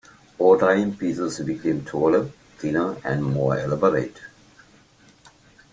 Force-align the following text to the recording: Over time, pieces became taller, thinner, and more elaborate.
Over 0.39 0.59
time, 0.61 0.95
pieces 0.97 1.37
became 1.41 1.85
taller, 1.85 2.25
thinner, 2.57 2.97
and 3.05 3.23
more 3.23 3.55
elaborate. 3.59 4.17